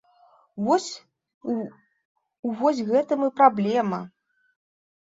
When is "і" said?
3.31-3.33